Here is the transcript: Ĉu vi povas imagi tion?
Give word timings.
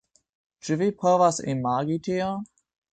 Ĉu 0.67 0.77
vi 0.81 0.89
povas 1.05 1.41
imagi 1.57 2.03
tion? 2.11 2.53